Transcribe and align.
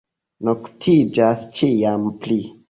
Noktiĝas 0.47 1.45
ĉiam 1.61 2.09
pli. 2.25 2.41